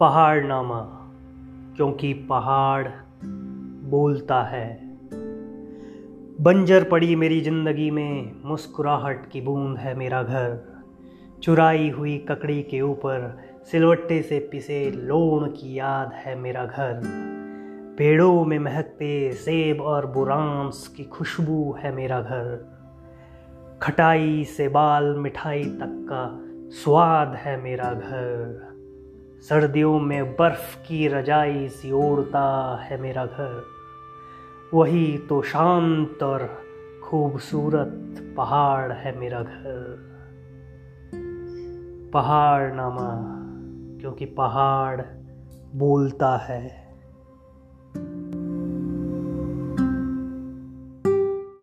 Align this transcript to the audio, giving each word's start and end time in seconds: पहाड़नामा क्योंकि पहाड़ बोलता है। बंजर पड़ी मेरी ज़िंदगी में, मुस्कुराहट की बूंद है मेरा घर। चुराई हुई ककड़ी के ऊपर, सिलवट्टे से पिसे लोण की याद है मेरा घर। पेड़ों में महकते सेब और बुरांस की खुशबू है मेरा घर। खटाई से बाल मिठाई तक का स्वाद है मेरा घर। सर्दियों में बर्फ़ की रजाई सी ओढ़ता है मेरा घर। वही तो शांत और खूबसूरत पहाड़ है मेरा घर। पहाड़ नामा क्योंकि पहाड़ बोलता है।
पहाड़नामा 0.00 0.80
क्योंकि 1.76 2.12
पहाड़ 2.12 2.88
बोलता 3.90 4.42
है। 4.42 4.80
बंजर 6.40 6.84
पड़ी 6.84 7.16
मेरी 7.16 7.40
ज़िंदगी 7.40 7.90
में, 7.90 8.32
मुस्कुराहट 8.44 9.30
की 9.30 9.40
बूंद 9.40 9.78
है 9.78 9.94
मेरा 9.94 10.22
घर। 10.22 10.58
चुराई 11.42 11.90
हुई 11.90 12.18
ककड़ी 12.18 12.62
के 12.62 12.80
ऊपर, 12.80 13.40
सिलवट्टे 13.70 14.22
से 14.22 14.38
पिसे 14.38 14.90
लोण 14.90 15.46
की 15.46 15.78
याद 15.78 16.12
है 16.14 16.34
मेरा 16.34 16.64
घर। 16.64 17.00
पेड़ों 17.98 18.44
में 18.44 18.58
महकते 18.58 19.32
सेब 19.32 19.80
और 19.80 20.06
बुरांस 20.06 20.94
की 20.96 21.04
खुशबू 21.04 21.76
है 21.78 21.94
मेरा 21.94 22.20
घर। 22.20 22.76
खटाई 23.82 24.44
से 24.44 24.68
बाल 24.68 25.16
मिठाई 25.16 25.64
तक 25.64 26.06
का 26.12 26.40
स्वाद 26.70 27.34
है 27.34 27.62
मेरा 27.62 27.92
घर। 27.94 28.77
सर्दियों 29.40 30.00
में 30.00 30.36
बर्फ़ 30.36 30.78
की 30.86 31.08
रजाई 31.08 31.68
सी 31.68 31.92
ओढ़ता 31.92 32.78
है 32.82 33.00
मेरा 33.00 33.26
घर। 33.26 33.64
वही 34.74 35.18
तो 35.18 35.42
शांत 35.42 36.22
और 36.22 36.62
खूबसूरत 37.04 38.34
पहाड़ 38.36 38.92
है 38.92 39.18
मेरा 39.18 39.42
घर। 39.42 40.08
पहाड़ 42.12 42.72
नामा 42.72 43.34
क्योंकि 44.00 44.24
पहाड़ 44.24 45.00
बोलता 45.74 46.36
है। 46.36 46.87